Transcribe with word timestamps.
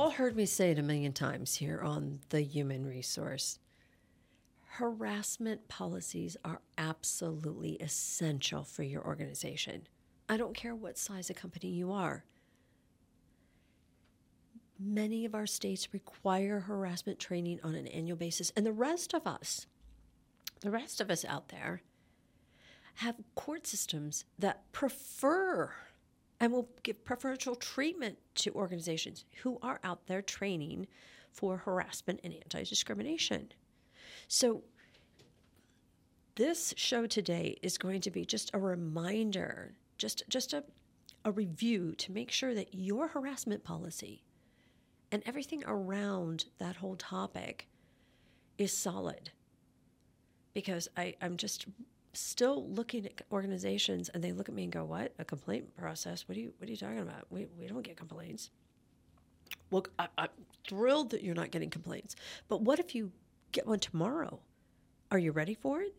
All 0.00 0.08
heard 0.08 0.34
me 0.34 0.46
say 0.46 0.70
it 0.70 0.78
a 0.78 0.82
million 0.82 1.12
times 1.12 1.56
here 1.56 1.82
on 1.82 2.20
the 2.30 2.40
human 2.40 2.86
resource. 2.86 3.58
Harassment 4.64 5.68
policies 5.68 6.38
are 6.42 6.62
absolutely 6.78 7.72
essential 7.72 8.64
for 8.64 8.82
your 8.82 9.04
organization. 9.06 9.82
I 10.26 10.38
don't 10.38 10.56
care 10.56 10.74
what 10.74 10.96
size 10.96 11.28
of 11.28 11.36
company 11.36 11.68
you 11.68 11.92
are. 11.92 12.24
Many 14.78 15.26
of 15.26 15.34
our 15.34 15.46
states 15.46 15.92
require 15.92 16.60
harassment 16.60 17.18
training 17.18 17.60
on 17.62 17.74
an 17.74 17.86
annual 17.86 18.16
basis, 18.16 18.54
and 18.56 18.64
the 18.64 18.72
rest 18.72 19.12
of 19.12 19.26
us, 19.26 19.66
the 20.62 20.70
rest 20.70 21.02
of 21.02 21.10
us 21.10 21.26
out 21.26 21.48
there, 21.48 21.82
have 22.94 23.16
court 23.34 23.66
systems 23.66 24.24
that 24.38 24.72
prefer 24.72 25.74
and 26.40 26.52
will 26.52 26.68
give 26.82 27.04
preferential 27.04 27.54
treatment 27.54 28.18
to 28.34 28.50
organizations 28.54 29.24
who 29.42 29.58
are 29.62 29.78
out 29.84 30.06
there 30.06 30.22
training 30.22 30.86
for 31.30 31.58
harassment 31.58 32.20
and 32.24 32.34
anti 32.34 32.64
discrimination. 32.64 33.52
So, 34.26 34.62
this 36.36 36.72
show 36.76 37.06
today 37.06 37.58
is 37.62 37.76
going 37.76 38.00
to 38.00 38.10
be 38.10 38.24
just 38.24 38.50
a 38.54 38.58
reminder, 38.58 39.74
just, 39.98 40.22
just 40.28 40.54
a, 40.54 40.64
a 41.24 41.30
review 41.30 41.94
to 41.98 42.12
make 42.12 42.30
sure 42.30 42.54
that 42.54 42.72
your 42.72 43.08
harassment 43.08 43.62
policy 43.62 44.22
and 45.12 45.22
everything 45.26 45.62
around 45.66 46.46
that 46.58 46.76
whole 46.76 46.96
topic 46.96 47.68
is 48.56 48.72
solid. 48.72 49.30
Because 50.54 50.88
I, 50.96 51.14
I'm 51.20 51.36
just 51.36 51.66
still 52.12 52.68
looking 52.68 53.06
at 53.06 53.22
organizations 53.30 54.08
and 54.08 54.22
they 54.22 54.32
look 54.32 54.48
at 54.48 54.54
me 54.54 54.64
and 54.64 54.72
go, 54.72 54.84
"What? 54.84 55.12
A 55.18 55.24
complaint 55.24 55.76
process? 55.76 56.28
What 56.28 56.36
are 56.36 56.40
you 56.40 56.52
What 56.58 56.68
are 56.68 56.72
you 56.72 56.76
talking 56.76 57.00
about? 57.00 57.26
We 57.30 57.46
we 57.58 57.66
don't 57.66 57.82
get 57.82 57.96
complaints." 57.96 58.50
Well, 59.70 59.86
I, 59.98 60.08
I'm 60.18 60.28
thrilled 60.68 61.10
that 61.10 61.22
you're 61.22 61.34
not 61.34 61.50
getting 61.50 61.70
complaints, 61.70 62.16
but 62.48 62.62
what 62.62 62.78
if 62.78 62.94
you 62.94 63.12
get 63.52 63.66
one 63.66 63.78
tomorrow? 63.78 64.40
Are 65.10 65.18
you 65.18 65.32
ready 65.32 65.54
for 65.54 65.80
it? 65.80 65.94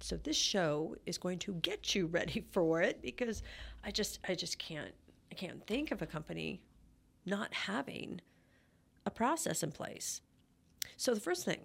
So 0.00 0.16
this 0.16 0.36
show 0.36 0.96
is 1.06 1.18
going 1.18 1.38
to 1.40 1.54
get 1.54 1.94
you 1.94 2.06
ready 2.18 2.44
for 2.50 2.82
it 2.82 3.00
because 3.02 3.42
I 3.84 3.90
just 3.90 4.20
I 4.28 4.34
just 4.34 4.58
can't 4.58 4.92
I 5.30 5.34
can't 5.34 5.64
think 5.66 5.90
of 5.90 6.02
a 6.02 6.06
company 6.06 6.60
not 7.26 7.52
having 7.52 8.20
a 9.06 9.10
process 9.10 9.62
in 9.62 9.72
place. 9.72 10.22
So 10.96 11.14
the 11.14 11.20
first 11.20 11.44
thing 11.44 11.60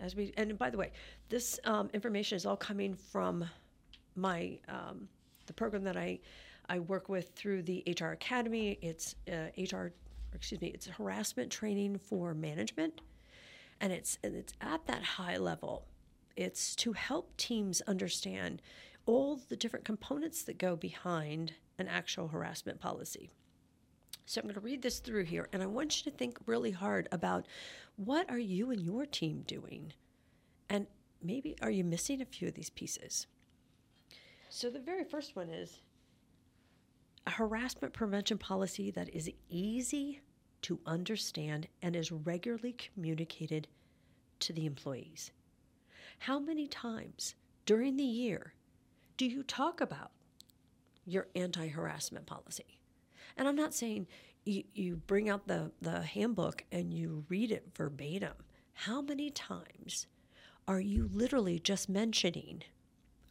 as 0.00 0.14
we 0.14 0.32
and 0.36 0.58
by 0.58 0.70
the 0.70 0.78
way, 0.78 0.92
this 1.28 1.58
um, 1.64 1.90
information 1.92 2.36
is 2.36 2.46
all 2.46 2.56
coming 2.56 2.94
from 2.94 3.44
my 4.14 4.58
um, 4.68 5.08
the 5.46 5.52
program 5.52 5.84
that 5.84 5.96
I 5.96 6.18
I 6.68 6.80
work 6.80 7.08
with 7.08 7.30
through 7.34 7.62
the 7.62 7.84
HR 7.86 8.08
Academy. 8.08 8.78
It's 8.82 9.14
uh, 9.30 9.48
HR, 9.56 9.92
excuse 10.34 10.60
me, 10.60 10.68
it's 10.68 10.86
harassment 10.86 11.50
training 11.50 11.98
for 11.98 12.34
management, 12.34 13.00
and 13.80 13.92
it's 13.92 14.18
and 14.22 14.34
it's 14.34 14.52
at 14.60 14.86
that 14.86 15.02
high 15.02 15.36
level. 15.36 15.86
It's 16.36 16.74
to 16.76 16.92
help 16.92 17.36
teams 17.36 17.80
understand 17.82 18.60
all 19.06 19.40
the 19.48 19.56
different 19.56 19.84
components 19.84 20.42
that 20.42 20.58
go 20.58 20.76
behind 20.76 21.54
an 21.78 21.88
actual 21.88 22.28
harassment 22.28 22.80
policy. 22.80 23.30
So 24.26 24.40
I'm 24.40 24.46
going 24.46 24.54
to 24.54 24.60
read 24.60 24.82
this 24.82 24.98
through 24.98 25.24
here, 25.24 25.48
and 25.52 25.62
I 25.62 25.66
want 25.66 25.98
you 26.04 26.10
to 26.10 26.16
think 26.16 26.36
really 26.46 26.72
hard 26.72 27.08
about 27.12 27.46
what 27.94 28.28
are 28.28 28.38
you 28.38 28.72
and 28.72 28.82
your 28.82 29.06
team 29.06 29.44
doing? 29.46 29.92
And 30.68 30.88
maybe 31.22 31.56
are 31.62 31.70
you 31.70 31.84
missing 31.84 32.20
a 32.20 32.26
few 32.26 32.48
of 32.48 32.54
these 32.54 32.70
pieces? 32.70 33.28
So 34.50 34.68
the 34.68 34.80
very 34.80 35.04
first 35.04 35.36
one 35.36 35.48
is 35.48 35.80
a 37.26 37.30
harassment 37.30 37.92
prevention 37.92 38.36
policy 38.36 38.90
that 38.90 39.14
is 39.14 39.30
easy 39.48 40.20
to 40.62 40.80
understand 40.86 41.68
and 41.80 41.94
is 41.94 42.10
regularly 42.10 42.72
communicated 42.72 43.68
to 44.40 44.52
the 44.52 44.66
employees. 44.66 45.30
How 46.18 46.40
many 46.40 46.66
times 46.66 47.36
during 47.64 47.96
the 47.96 48.04
year 48.04 48.54
do 49.16 49.26
you 49.26 49.44
talk 49.44 49.80
about 49.80 50.10
your 51.04 51.28
anti 51.36 51.68
harassment 51.68 52.26
policy? 52.26 52.75
And 53.36 53.48
I'm 53.48 53.56
not 53.56 53.74
saying 53.74 54.06
you, 54.44 54.64
you 54.74 54.96
bring 55.06 55.28
out 55.28 55.46
the, 55.46 55.72
the 55.80 56.02
handbook 56.02 56.64
and 56.70 56.92
you 56.92 57.24
read 57.28 57.50
it 57.50 57.68
verbatim. 57.74 58.34
How 58.72 59.00
many 59.00 59.30
times 59.30 60.06
are 60.68 60.80
you 60.80 61.08
literally 61.12 61.58
just 61.58 61.88
mentioning, 61.88 62.62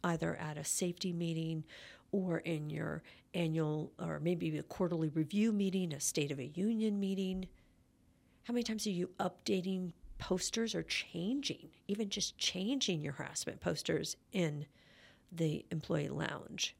either 0.02 0.36
at 0.36 0.58
a 0.58 0.64
safety 0.64 1.12
meeting 1.12 1.64
or 2.12 2.38
in 2.38 2.70
your 2.70 3.02
annual 3.34 3.92
or 3.98 4.20
maybe 4.20 4.56
a 4.56 4.62
quarterly 4.62 5.08
review 5.08 5.52
meeting, 5.52 5.92
a 5.92 6.00
State 6.00 6.30
of 6.30 6.38
a 6.38 6.46
Union 6.46 6.98
meeting? 6.98 7.46
How 8.44 8.54
many 8.54 8.62
times 8.62 8.86
are 8.86 8.90
you 8.90 9.10
updating 9.20 9.92
posters 10.18 10.74
or 10.74 10.82
changing, 10.82 11.68
even 11.88 12.08
just 12.08 12.38
changing 12.38 13.02
your 13.02 13.12
harassment 13.14 13.60
posters 13.60 14.16
in 14.32 14.66
the 15.30 15.66
employee 15.70 16.08
lounge? 16.08 16.74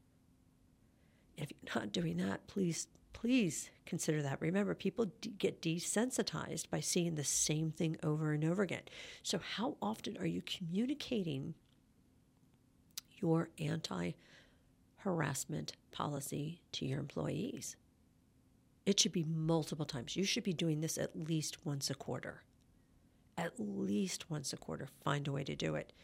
If 1.37 1.51
you're 1.51 1.75
not 1.75 1.93
doing 1.93 2.17
that, 2.19 2.47
please 2.47 2.89
please 3.17 3.71
consider 3.87 4.21
that. 4.23 4.43
Remember, 4.43 4.75
people 4.75 5.07
d- 5.23 5.33
get 5.39 5.63
desensitized 5.63 6.69
by 6.69 6.81
seeing 6.81 7.15
the 7.15 7.25
same 7.25 7.71
thing 7.71 7.97
over 8.03 8.33
and 8.33 8.45
over 8.45 8.63
again. 8.63 8.83
So, 9.23 9.39
how 9.39 9.79
often 9.81 10.19
are 10.19 10.27
you 10.27 10.43
communicating 10.43 11.55
your 13.17 13.49
anti 13.59 14.13
harassment 14.99 15.73
policy 15.93 16.61
to 16.73 16.85
your 16.85 17.01
employees? 17.01 17.77
It 18.85 19.01
should 19.01 19.13
be 19.13 19.25
multiple 19.25 19.87
times. 19.87 20.15
You 20.15 20.25
should 20.25 20.45
be 20.45 20.53
doing 20.53 20.83
this 20.83 20.99
at 20.99 21.17
least 21.17 21.65
once 21.65 21.89
a 21.89 21.95
quarter. 21.95 22.43
At 23.39 23.55
least 23.59 24.31
once 24.31 24.53
a 24.53 24.59
quarter. 24.59 24.89
Find 25.03 25.27
a 25.27 25.33
way 25.33 25.43
to 25.45 25.57
do 25.57 25.75
it. 25.75 25.95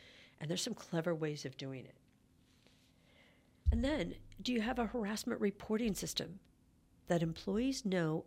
And 0.40 0.48
there's 0.48 0.62
some 0.62 0.74
clever 0.74 1.14
ways 1.14 1.44
of 1.44 1.58
doing 1.58 1.84
it. 1.84 1.96
And 3.70 3.84
then, 3.84 4.14
do 4.40 4.50
you 4.52 4.62
have 4.62 4.78
a 4.78 4.86
harassment 4.86 5.42
reporting 5.42 5.94
system? 5.94 6.40
That 7.08 7.22
employees 7.22 7.84
know 7.84 8.24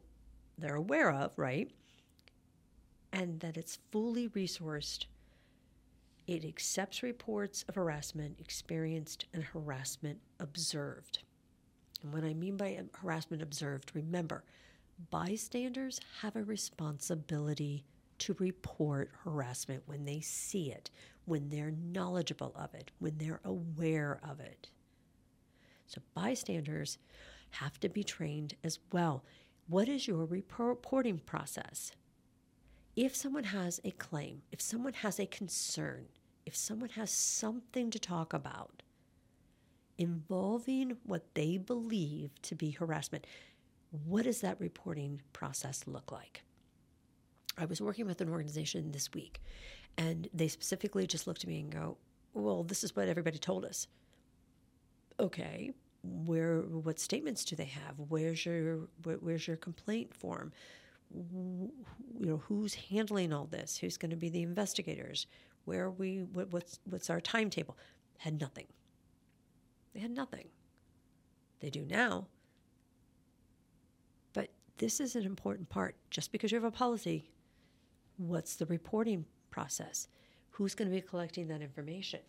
they're 0.58 0.76
aware 0.76 1.12
of, 1.12 1.32
right? 1.38 1.72
And 3.12 3.40
that 3.40 3.58
it's 3.58 3.80
fully 3.92 4.30
resourced. 4.30 5.06
It 6.28 6.44
accepts 6.44 7.04
reports 7.04 7.64
of 7.68 7.76
harassment 7.76 8.40
experienced 8.40 9.26
and 9.34 9.44
harassment 9.44 10.20
observed. 10.40 11.20
And 12.04 12.14
what 12.14 12.24
I 12.24 12.34
mean 12.34 12.58
by 12.58 12.76
um, 12.76 12.90
harassment 12.94 13.42
observed, 13.42 13.92
remember, 13.94 14.44
bystanders 15.10 16.00
have 16.22 16.36
a 16.36 16.44
responsibility 16.44 17.84
to 18.20 18.36
report 18.40 19.12
harassment 19.24 19.84
when 19.86 20.06
they 20.06 20.22
see 20.22 20.72
it, 20.72 20.90
when 21.26 21.50
they're 21.50 21.74
knowledgeable 21.92 22.54
of 22.56 22.74
it, 22.74 22.92
when 23.00 23.18
they're 23.18 23.42
aware 23.44 24.20
of 24.28 24.40
it. 24.40 24.70
So, 25.88 26.02
bystanders 26.14 26.98
have 27.52 27.80
to 27.80 27.90
be 27.90 28.04
trained 28.04 28.56
as 28.64 28.80
well. 28.92 29.24
What 29.68 29.88
is 29.88 30.08
your 30.08 30.26
reporting 30.26 31.20
process? 31.20 31.92
If 32.96 33.16
someone 33.16 33.46
has 33.46 33.80
a 33.84 33.92
claim, 33.92 34.42
if 34.52 34.62
someone 34.62 34.94
has 34.94 35.20
a 35.20 35.26
concern, 35.26 36.06
if 36.46 36.56
someone 36.56 36.92
has 36.92 37.12
something 37.12 37.92
to 37.92 38.00
talk 38.00 38.34
about 38.34 38.84
involving 39.98 40.98
what 41.04 41.34
they 41.34 41.58
believe 41.58 42.30
to 42.44 42.56
be 42.56 42.72
harassment, 42.72 43.26
what 44.06 44.24
does 44.24 44.42
that 44.42 44.60
reporting 44.60 45.22
process 45.34 45.84
look 45.88 46.12
like? 46.12 46.44
I 47.58 47.66
was 47.66 47.82
working 47.82 48.06
with 48.06 48.22
an 48.22 48.30
organization 48.30 48.92
this 48.92 49.12
week, 49.14 49.42
and 49.98 50.28
they 50.34 50.48
specifically 50.48 51.08
just 51.08 51.28
looked 51.28 51.44
at 51.44 51.50
me 51.50 51.62
and 51.62 51.72
go, 51.72 51.98
Well, 52.34 52.64
this 52.64 52.84
is 52.84 52.96
what 52.96 53.08
everybody 53.08 53.38
told 53.38 53.64
us. 53.64 53.88
Okay, 55.20 55.72
where 56.26 56.62
what 56.62 57.00
statements 57.00 57.44
do 57.46 57.56
they 57.56 57.66
have? 57.66 57.96
Where's 58.10 58.46
your 58.46 58.88
where's 59.04 59.48
your 59.48 59.58
complaint 59.58 60.14
form? 60.14 60.52
You 61.12 61.72
know 62.20 62.42
who's 62.48 62.74
handling 62.74 63.34
all 63.34 63.46
this? 63.46 63.78
Who's 63.78 63.98
going 63.98 64.12
to 64.12 64.18
be 64.18 64.30
the 64.30 64.44
investigators? 64.44 65.28
Where 65.66 65.90
we 65.90 66.20
what, 66.34 66.52
what's 66.52 66.80
what's 66.90 67.10
our 67.10 67.22
timetable? 67.22 67.78
Had 68.18 68.40
nothing. 68.40 68.68
They 69.94 70.00
had 70.00 70.12
nothing. 70.12 70.48
They 71.60 71.70
do 71.70 71.86
now. 71.86 72.28
But 74.34 74.50
this 74.78 75.00
is 75.00 75.16
an 75.16 75.24
important 75.24 75.70
part. 75.70 75.96
Just 76.10 76.32
because 76.32 76.52
you 76.52 76.58
have 76.58 76.64
a 76.64 76.72
policy 76.72 77.30
what's 78.18 78.56
the 78.56 78.66
reporting 78.66 79.26
process? 79.52 80.08
Who's 80.52 80.76
going 80.76 80.90
to 80.90 80.96
be 80.96 81.02
collecting 81.02 81.48
that 81.50 81.62
information 81.62 82.22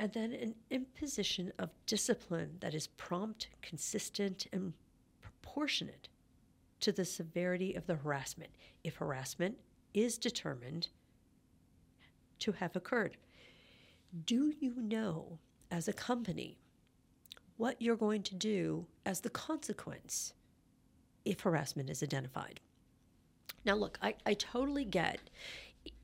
and 0.00 0.10
then 0.14 0.32
an 0.32 0.54
imposition 0.70 1.52
of 1.58 1.68
discipline 1.84 2.56
that 2.60 2.74
is 2.74 2.86
prompt, 2.86 3.48
consistent, 3.60 4.46
and 4.50 4.72
proportionate 5.20 6.08
to 6.80 6.90
the 6.90 7.04
severity 7.04 7.74
of 7.74 7.86
the 7.86 7.96
harassment, 7.96 8.50
if 8.82 8.96
harassment 8.96 9.58
is 9.92 10.16
determined 10.16 10.88
to 12.38 12.52
have 12.52 12.74
occurred. 12.74 13.18
Do 14.24 14.54
you 14.58 14.74
know, 14.80 15.38
as 15.70 15.86
a 15.86 15.92
company, 15.92 16.56
what 17.58 17.76
you're 17.82 17.94
going 17.94 18.22
to 18.22 18.34
do 18.34 18.86
as 19.04 19.20
the 19.20 19.28
consequence 19.28 20.32
if 21.26 21.40
harassment 21.40 21.90
is 21.90 22.02
identified. 22.02 22.58
Now, 23.66 23.74
look, 23.74 23.98
I, 24.00 24.14
I 24.24 24.32
totally 24.32 24.86
get. 24.86 25.20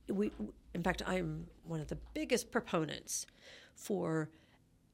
We, 0.08 0.30
in 0.74 0.82
fact, 0.82 1.02
I'm 1.06 1.46
one 1.64 1.80
of 1.80 1.88
the 1.88 1.98
biggest 2.14 2.50
proponents 2.50 3.26
for 3.74 4.30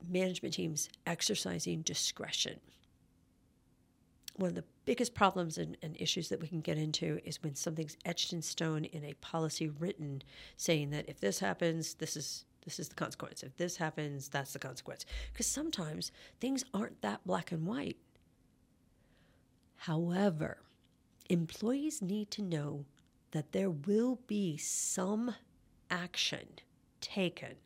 management 0.09 0.55
teams 0.55 0.89
exercising 1.07 1.83
discretion. 1.83 2.61
One 4.37 4.49
of 4.49 4.55
the 4.55 4.65
biggest 4.85 5.15
problems 5.15 5.59
and, 5.59 5.77
and, 5.83 5.95
issues 6.01 6.31
that 6.31 6.41
we 6.41 6.49
can 6.49 6.63
get 6.63 6.79
into 6.79 7.21
is 7.25 7.43
when 7.43 7.55
something's 7.55 7.99
etched 8.05 8.33
in 8.33 8.41
stone 8.41 8.85
in 8.87 9.05
a 9.05 9.13
policy 9.15 9.69
written 9.69 10.23
saying 10.57 10.91
that 10.91 11.09
if 11.09 11.21
this 11.21 11.39
happens, 11.39 11.95
this 11.95 12.17
is 12.17 12.47
this 12.65 12.79
is 12.79 12.89
the 12.89 12.95
consequence. 12.95 13.43
If 13.43 13.57
this 13.57 13.77
happens, 13.77 14.29
that's 14.29 14.53
the 14.53 14.59
consequence. 14.59 15.05
Because 15.33 15.47
sometimes 15.47 16.13
things 16.41 16.65
aren't 16.73 17.03
that 17.03 17.21
black 17.27 17.51
and 17.51 17.67
white. 17.67 17.97
However, 19.77 20.59
employees 21.29 22.01
need 22.01 22.31
to 22.31 22.43
know 22.43 22.85
that 23.33 23.53
there 23.53 23.71
will 23.71 24.21
be 24.27 24.57
some 24.57 25.35
action 25.91 26.47
taken 27.01 27.57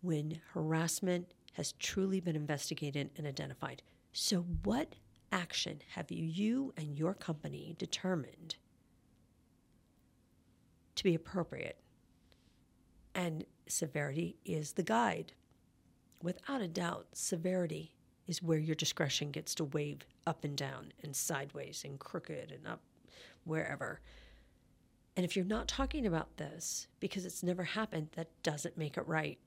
when 0.00 0.40
harassment 0.52 1.32
has 1.54 1.72
truly 1.72 2.20
been 2.20 2.36
investigated 2.36 3.10
and 3.16 3.26
identified. 3.26 3.82
So, 4.12 4.42
what 4.62 4.94
action 5.32 5.80
have 5.94 6.10
you 6.10 6.72
and 6.76 6.96
your 6.96 7.14
company 7.14 7.74
determined 7.78 8.56
to 10.94 11.04
be 11.04 11.14
appropriate? 11.14 11.78
And 13.14 13.44
severity 13.66 14.36
is 14.44 14.72
the 14.72 14.82
guide. 14.82 15.32
Without 16.22 16.60
a 16.60 16.68
doubt, 16.68 17.06
severity 17.12 17.92
is 18.26 18.42
where 18.42 18.58
your 18.58 18.74
discretion 18.76 19.30
gets 19.30 19.54
to 19.56 19.64
wave 19.64 20.06
up 20.26 20.44
and 20.44 20.56
down 20.56 20.92
and 21.02 21.16
sideways 21.16 21.82
and 21.84 21.98
crooked 21.98 22.52
and 22.52 22.66
up 22.66 22.80
wherever. 23.44 24.00
And 25.16 25.24
if 25.24 25.34
you're 25.34 25.44
not 25.44 25.66
talking 25.66 26.06
about 26.06 26.36
this 26.36 26.86
because 27.00 27.24
it's 27.26 27.42
never 27.42 27.64
happened, 27.64 28.08
that 28.14 28.30
doesn't 28.42 28.78
make 28.78 28.96
it 28.96 29.06
right. 29.08 29.38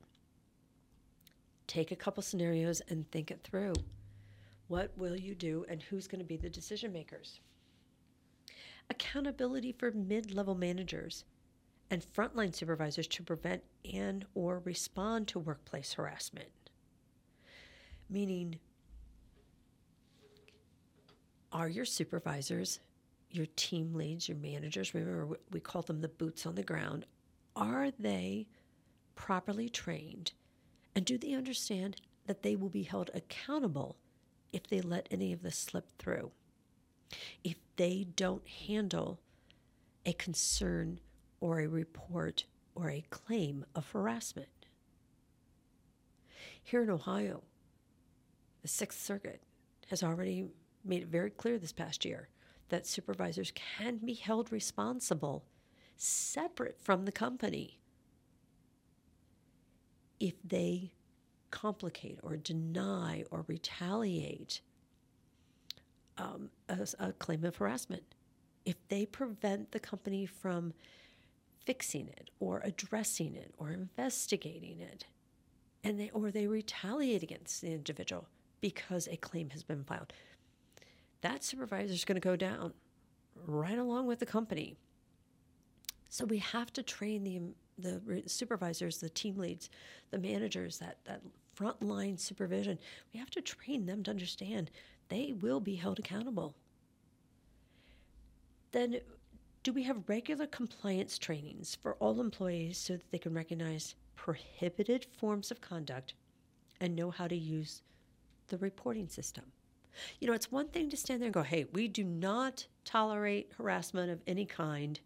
Take 1.67 1.91
a 1.91 1.95
couple 1.95 2.21
scenarios 2.21 2.81
and 2.89 3.09
think 3.11 3.31
it 3.31 3.41
through. 3.43 3.73
What 4.67 4.91
will 4.97 5.15
you 5.15 5.35
do 5.35 5.65
and 5.69 5.81
who's 5.81 6.07
going 6.07 6.19
to 6.19 6.25
be 6.25 6.37
the 6.37 6.49
decision 6.49 6.91
makers? 6.91 7.39
Accountability 8.89 9.71
for 9.71 9.91
mid-level 9.91 10.55
managers 10.55 11.23
and 11.89 12.01
frontline 12.01 12.53
supervisors 12.53 13.07
to 13.07 13.23
prevent 13.23 13.63
and 13.93 14.25
or 14.33 14.61
respond 14.65 15.27
to 15.29 15.39
workplace 15.39 15.93
harassment. 15.93 16.49
Meaning 18.09 18.59
are 21.51 21.69
your 21.69 21.85
supervisors, 21.85 22.79
your 23.35 23.47
team 23.55 23.93
leads, 23.93 24.27
your 24.27 24.37
managers, 24.37 24.93
remember 24.93 25.37
we 25.51 25.59
call 25.59 25.81
them 25.81 26.01
the 26.01 26.07
boots 26.07 26.45
on 26.45 26.55
the 26.55 26.63
ground, 26.63 27.05
are 27.55 27.91
they 27.99 28.47
properly 29.15 29.69
trained 29.69 30.31
and 30.95 31.05
do 31.05 31.17
they 31.17 31.33
understand 31.33 32.01
that 32.27 32.43
they 32.43 32.55
will 32.55 32.69
be 32.69 32.83
held 32.83 33.09
accountable 33.13 33.97
if 34.51 34.67
they 34.67 34.81
let 34.81 35.07
any 35.09 35.31
of 35.33 35.41
this 35.41 35.57
slip 35.57 35.85
through? 35.97 36.31
If 37.43 37.55
they 37.77 38.07
don't 38.15 38.47
handle 38.47 39.19
a 40.05 40.13
concern 40.13 40.99
or 41.39 41.59
a 41.59 41.67
report 41.67 42.45
or 42.75 42.89
a 42.89 43.05
claim 43.09 43.65
of 43.75 43.89
harassment. 43.91 44.47
Here 46.63 46.83
in 46.83 46.89
Ohio, 46.89 47.41
the 48.61 48.67
Sixth 48.67 48.99
Circuit 49.01 49.41
has 49.89 50.03
already 50.03 50.45
made 50.85 51.03
it 51.03 51.07
very 51.07 51.29
clear 51.29 51.57
this 51.57 51.73
past 51.73 52.05
year 52.05 52.29
that 52.71 52.87
supervisors 52.87 53.51
can 53.53 53.97
be 53.97 54.13
held 54.13 54.51
responsible 54.51 55.45
separate 55.97 56.79
from 56.81 57.05
the 57.05 57.11
company 57.11 57.77
if 60.19 60.33
they 60.43 60.91
complicate 61.51 62.19
or 62.23 62.37
deny 62.37 63.23
or 63.29 63.43
retaliate 63.47 64.61
um, 66.17 66.49
a, 66.69 66.87
a 66.99 67.11
claim 67.13 67.43
of 67.43 67.57
harassment. 67.57 68.03
If 68.65 68.75
they 68.87 69.05
prevent 69.05 69.71
the 69.71 69.79
company 69.79 70.25
from 70.25 70.73
fixing 71.65 72.07
it 72.07 72.29
or 72.39 72.61
addressing 72.63 73.35
it 73.35 73.53
or 73.57 73.71
investigating 73.71 74.79
it, 74.79 75.05
and 75.83 75.99
they 75.99 76.09
or 76.11 76.31
they 76.31 76.47
retaliate 76.47 77.23
against 77.23 77.61
the 77.61 77.73
individual 77.73 78.27
because 78.61 79.07
a 79.07 79.17
claim 79.17 79.49
has 79.49 79.63
been 79.63 79.83
filed 79.83 80.13
that 81.21 81.43
supervisor 81.43 81.93
is 81.93 82.05
going 82.05 82.19
to 82.19 82.27
go 82.27 82.35
down 82.35 82.73
right 83.45 83.77
along 83.77 84.07
with 84.07 84.19
the 84.19 84.25
company. 84.25 84.75
So 86.09 86.25
we 86.25 86.39
have 86.39 86.73
to 86.73 86.83
train 86.83 87.23
the 87.23 87.41
the 87.77 88.23
supervisors, 88.27 88.99
the 88.99 89.09
team 89.09 89.37
leads, 89.37 89.69
the 90.11 90.19
managers, 90.19 90.77
that 90.79 90.97
that 91.05 91.21
frontline 91.57 92.19
supervision. 92.19 92.77
We 93.13 93.19
have 93.19 93.29
to 93.31 93.41
train 93.41 93.85
them 93.85 94.03
to 94.03 94.11
understand 94.11 94.71
they 95.09 95.33
will 95.41 95.59
be 95.59 95.75
held 95.75 95.99
accountable. 95.99 96.55
Then 98.71 98.99
do 99.63 99.73
we 99.73 99.83
have 99.83 100.07
regular 100.07 100.47
compliance 100.47 101.17
trainings 101.17 101.75
for 101.75 101.93
all 101.95 102.19
employees 102.19 102.77
so 102.77 102.93
that 102.93 103.11
they 103.11 103.17
can 103.17 103.33
recognize 103.33 103.95
prohibited 104.15 105.05
forms 105.05 105.51
of 105.51 105.61
conduct 105.61 106.13
and 106.79 106.95
know 106.95 107.11
how 107.11 107.27
to 107.27 107.35
use 107.35 107.83
the 108.47 108.57
reporting 108.57 109.07
system? 109.07 109.43
You 110.19 110.27
know, 110.27 110.33
it's 110.33 110.51
one 110.51 110.67
thing 110.67 110.89
to 110.89 110.97
stand 110.97 111.21
there 111.21 111.27
and 111.27 111.33
go, 111.33 111.43
hey, 111.43 111.65
we 111.73 111.87
do 111.87 112.03
not 112.03 112.65
tolerate 112.85 113.51
harassment 113.57 114.11
of 114.11 114.21
any 114.27 114.45
kind. 114.45 114.99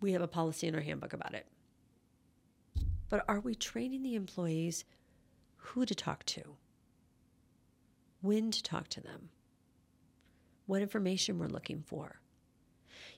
We 0.00 0.12
have 0.12 0.22
a 0.22 0.28
policy 0.28 0.66
in 0.66 0.74
our 0.74 0.80
handbook 0.80 1.12
about 1.12 1.34
it. 1.34 1.46
But 3.08 3.24
are 3.28 3.40
we 3.40 3.54
training 3.54 4.02
the 4.02 4.14
employees 4.14 4.84
who 5.56 5.86
to 5.86 5.94
talk 5.94 6.24
to, 6.26 6.56
when 8.20 8.50
to 8.50 8.62
talk 8.62 8.88
to 8.88 9.00
them, 9.00 9.30
what 10.66 10.82
information 10.82 11.38
we're 11.38 11.46
looking 11.46 11.82
for? 11.82 12.20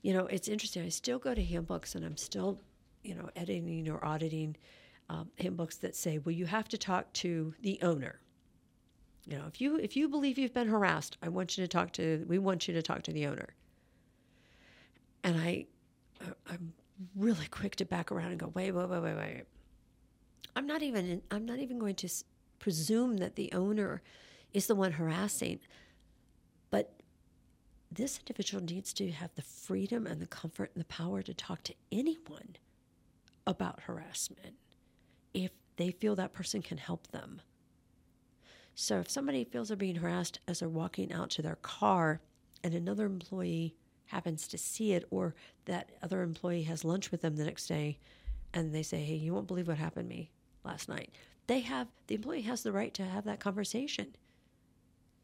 You 0.02 0.12
know, 0.12 0.26
it's 0.26 0.48
interesting. 0.48 0.84
I 0.84 0.88
still 0.88 1.18
go 1.18 1.34
to 1.34 1.44
handbooks 1.44 1.94
and 1.94 2.04
I'm 2.04 2.16
still, 2.16 2.60
you 3.02 3.14
know, 3.14 3.30
editing 3.36 3.88
or 3.88 4.04
auditing 4.04 4.56
um, 5.08 5.30
handbooks 5.38 5.76
that 5.78 5.96
say, 5.96 6.18
well, 6.18 6.34
you 6.34 6.46
have 6.46 6.68
to 6.68 6.78
talk 6.78 7.12
to 7.14 7.54
the 7.60 7.78
owner 7.82 8.20
you 9.26 9.36
know, 9.36 9.44
if 9.48 9.60
you 9.60 9.76
if 9.76 9.96
you 9.96 10.08
believe 10.08 10.38
you've 10.38 10.54
been 10.54 10.68
harassed, 10.68 11.16
I 11.22 11.28
want 11.28 11.58
you 11.58 11.64
to 11.64 11.68
talk 11.68 11.92
to 11.92 12.24
we 12.28 12.38
want 12.38 12.68
you 12.68 12.74
to 12.74 12.82
talk 12.82 13.02
to 13.02 13.12
the 13.12 13.26
owner. 13.26 13.48
And 15.24 15.36
I 15.40 15.66
I'm 16.48 16.72
really 17.14 17.46
quick 17.46 17.76
to 17.76 17.84
back 17.84 18.10
around 18.12 18.30
and 18.30 18.40
go, 18.40 18.52
wait, 18.54 18.72
wait, 18.72 18.88
wait, 18.88 19.02
wait, 19.02 19.16
wait. 19.16 19.42
I'm 20.54 20.66
not 20.66 20.82
even 20.82 21.22
I'm 21.30 21.44
not 21.44 21.58
even 21.58 21.78
going 21.78 21.96
to 21.96 22.08
presume 22.58 23.16
that 23.18 23.36
the 23.36 23.52
owner 23.52 24.00
is 24.52 24.68
the 24.68 24.74
one 24.74 24.92
harassing. 24.92 25.58
But 26.70 26.94
this 27.90 28.18
individual 28.18 28.62
needs 28.62 28.92
to 28.94 29.10
have 29.10 29.34
the 29.34 29.42
freedom 29.42 30.06
and 30.06 30.20
the 30.20 30.26
comfort 30.26 30.70
and 30.74 30.80
the 30.80 30.88
power 30.88 31.22
to 31.22 31.34
talk 31.34 31.62
to 31.64 31.74
anyone 31.90 32.56
about 33.46 33.80
harassment 33.82 34.54
if 35.34 35.50
they 35.76 35.90
feel 35.90 36.14
that 36.16 36.32
person 36.32 36.62
can 36.62 36.78
help 36.78 37.08
them. 37.08 37.40
So 38.78 38.98
if 38.98 39.10
somebody 39.10 39.42
feels 39.42 39.68
they're 39.68 39.76
being 39.76 39.96
harassed 39.96 40.38
as 40.46 40.60
they're 40.60 40.68
walking 40.68 41.10
out 41.10 41.30
to 41.30 41.42
their 41.42 41.56
car 41.56 42.20
and 42.62 42.74
another 42.74 43.06
employee 43.06 43.74
happens 44.04 44.46
to 44.48 44.58
see 44.58 44.92
it, 44.92 45.04
or 45.10 45.34
that 45.64 45.90
other 46.02 46.22
employee 46.22 46.62
has 46.64 46.84
lunch 46.84 47.10
with 47.10 47.22
them 47.22 47.36
the 47.36 47.44
next 47.46 47.66
day 47.66 47.98
and 48.52 48.74
they 48.74 48.82
say, 48.82 48.98
Hey, 48.98 49.14
you 49.14 49.32
won't 49.32 49.48
believe 49.48 49.66
what 49.66 49.78
happened 49.78 50.10
to 50.10 50.14
me 50.14 50.30
last 50.62 50.90
night. 50.90 51.10
They 51.46 51.60
have, 51.60 51.88
the 52.06 52.16
employee 52.16 52.42
has 52.42 52.62
the 52.62 52.70
right 52.70 52.92
to 52.94 53.04
have 53.04 53.24
that 53.24 53.40
conversation. 53.40 54.14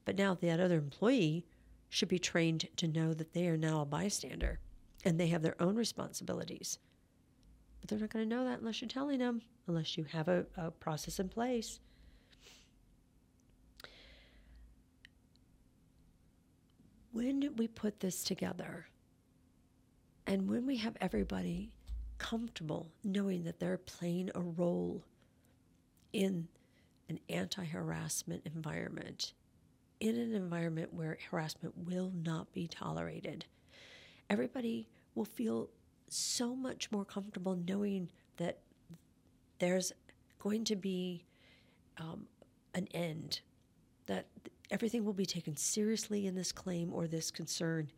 But 0.07 0.17
now 0.17 0.35
that 0.35 0.59
other 0.59 0.79
employee 0.79 1.45
should 1.91 2.09
be 2.09 2.19
trained 2.19 2.69
to 2.77 2.89
know 2.89 3.13
that 3.13 3.35
they 3.35 3.49
are 3.49 3.59
now 3.59 3.83
a 3.83 3.87
bystander 3.87 4.61
and 5.05 5.21
they 5.21 5.29
have 5.29 5.43
their 5.43 5.61
own 5.61 5.77
responsibilities. 5.77 6.79
But 7.81 7.91
they're 7.91 7.99
not 7.99 8.11
going 8.11 8.29
to 8.29 8.35
know 8.35 8.47
that 8.47 8.61
unless 8.61 8.81
you're 8.81 8.89
telling 8.89 9.19
them, 9.19 9.43
unless 9.67 9.99
you 9.99 10.05
have 10.05 10.29
a, 10.29 10.47
a 10.57 10.71
process 10.71 11.21
in 11.21 11.29
place. 11.29 11.81
When 17.13 17.55
we 17.57 17.69
put 17.69 18.01
this 18.01 18.25
together? 18.25 18.87
And 20.27 20.49
when 20.49 20.67
we 20.67 20.77
have 20.79 20.97
everybody 21.01 21.73
comfortable 22.19 22.91
knowing 23.05 23.45
that 23.45 23.59
they're 23.59 23.79
playing 23.79 24.31
a 24.35 24.41
role 24.41 25.05
in 26.13 26.49
an 27.09 27.19
anti 27.29 27.65
harassment 27.65 28.43
environment, 28.55 29.35
in 30.01 30.17
an 30.17 30.35
environment 30.35 30.93
where 30.95 31.19
harassment 31.31 31.77
will 31.87 32.13
not 32.15 32.53
be 32.53 32.67
tolerated, 32.69 33.45
everybody 34.31 34.89
will 35.15 35.25
feel 35.25 35.69
so 36.09 36.55
much 36.55 36.91
more 36.91 37.05
comfortable 37.05 37.57
knowing 37.57 38.09
that 38.37 38.61
there's 39.59 39.93
going 40.39 40.65
to 40.65 40.77
be 40.77 41.25
um, 41.99 42.27
an 42.75 42.87
end 42.93 43.41
that 44.07 44.27
everything 44.71 45.05
will 45.05 45.13
be 45.13 45.27
taken 45.27 45.57
seriously 45.57 46.27
in 46.27 46.35
this 46.35 46.53
claim 46.53 46.93
or 46.93 47.07
this 47.07 47.31
concern, 47.31 47.91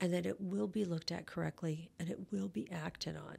and 0.00 0.12
that 0.12 0.26
it 0.26 0.40
will 0.40 0.66
be 0.66 0.84
looked 0.84 1.12
at 1.12 1.26
correctly 1.26 1.90
and 1.98 2.08
it 2.08 2.18
will 2.30 2.48
be 2.48 2.70
acted 2.70 3.16
on. 3.16 3.38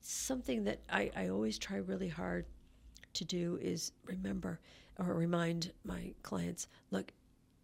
Something 0.00 0.64
that 0.64 0.80
I, 0.90 1.10
I 1.16 1.28
always 1.28 1.58
try 1.58 1.76
really 1.78 2.08
hard 2.08 2.46
to 3.14 3.24
do 3.24 3.58
is 3.62 3.92
remember 4.04 4.60
or 4.98 5.14
remind 5.14 5.72
my 5.84 6.12
clients 6.22 6.68
look, 6.90 7.12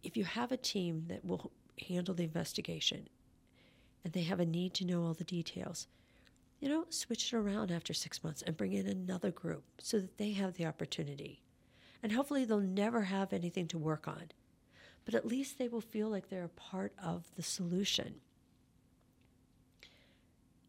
if 0.03 0.17
you 0.17 0.23
have 0.23 0.51
a 0.51 0.57
team 0.57 1.05
that 1.07 1.23
will 1.23 1.51
handle 1.87 2.13
the 2.13 2.23
investigation 2.23 3.07
and 4.03 4.13
they 4.13 4.23
have 4.23 4.39
a 4.39 4.45
need 4.45 4.73
to 4.75 4.85
know 4.85 5.03
all 5.03 5.13
the 5.13 5.23
details, 5.23 5.87
you 6.59 6.69
know, 6.69 6.85
switch 6.89 7.31
it 7.31 7.37
around 7.37 7.71
after 7.71 7.93
six 7.93 8.23
months 8.23 8.41
and 8.41 8.57
bring 8.57 8.73
in 8.73 8.87
another 8.87 9.31
group 9.31 9.63
so 9.79 9.99
that 9.99 10.17
they 10.17 10.31
have 10.31 10.55
the 10.55 10.65
opportunity. 10.65 11.41
And 12.03 12.11
hopefully 12.11 12.45
they'll 12.45 12.59
never 12.59 13.01
have 13.01 13.31
anything 13.31 13.67
to 13.67 13.77
work 13.77 14.07
on, 14.07 14.31
but 15.05 15.13
at 15.13 15.25
least 15.25 15.57
they 15.57 15.67
will 15.67 15.81
feel 15.81 16.09
like 16.09 16.29
they're 16.29 16.43
a 16.43 16.49
part 16.49 16.93
of 17.03 17.25
the 17.35 17.43
solution. 17.43 18.15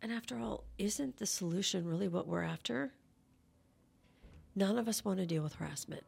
And 0.02 0.12
after 0.12 0.38
all, 0.38 0.64
isn't 0.78 1.18
the 1.18 1.26
solution 1.26 1.86
really 1.86 2.08
what 2.08 2.26
we're 2.26 2.42
after? 2.42 2.92
None 4.54 4.76
of 4.76 4.88
us 4.88 5.04
want 5.04 5.18
to 5.20 5.26
deal 5.26 5.42
with 5.42 5.54
harassment. 5.54 6.02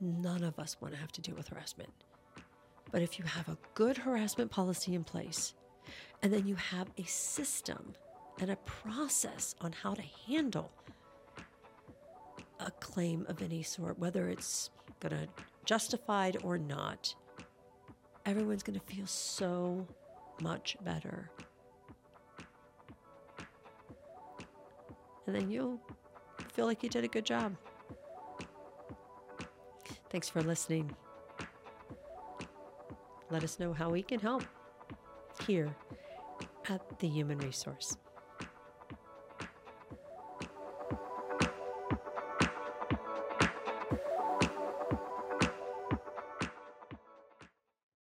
None 0.00 0.42
of 0.42 0.58
us 0.58 0.76
want 0.80 0.92
to 0.92 1.00
have 1.00 1.12
to 1.12 1.22
deal 1.22 1.36
with 1.36 1.48
harassment. 1.48 1.90
But 2.90 3.02
if 3.02 3.18
you 3.18 3.24
have 3.24 3.48
a 3.48 3.58
good 3.74 3.96
harassment 3.96 4.50
policy 4.50 4.94
in 4.94 5.04
place, 5.04 5.54
and 6.22 6.32
then 6.32 6.46
you 6.46 6.56
have 6.56 6.88
a 6.98 7.04
system 7.04 7.94
and 8.40 8.50
a 8.50 8.56
process 8.56 9.54
on 9.60 9.72
how 9.72 9.94
to 9.94 10.02
handle 10.26 10.70
a 12.60 12.70
claim 12.70 13.26
of 13.28 13.42
any 13.42 13.62
sort, 13.62 13.98
whether 13.98 14.28
it's 14.28 14.70
going 15.00 15.16
to 15.16 15.28
justified 15.66 16.38
or 16.42 16.56
not, 16.56 17.14
everyone's 18.24 18.62
going 18.62 18.78
to 18.78 18.86
feel 18.86 19.06
so 19.06 19.86
much 20.40 20.76
better. 20.82 21.30
And 25.26 25.34
then 25.34 25.50
you'll 25.50 25.80
feel 26.52 26.66
like 26.66 26.82
you 26.82 26.88
did 26.88 27.04
a 27.04 27.08
good 27.08 27.26
job. 27.26 27.56
Thanks 30.08 30.28
for 30.28 30.40
listening. 30.40 30.94
Let 33.28 33.42
us 33.42 33.58
know 33.58 33.72
how 33.72 33.90
we 33.90 34.02
can 34.02 34.20
help 34.20 34.44
here 35.46 35.74
at 36.70 36.98
the 37.00 37.08
Human 37.08 37.38
Resource. 37.38 37.96